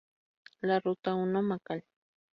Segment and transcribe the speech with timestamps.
[0.61, 1.83] La Ruta I Mcal.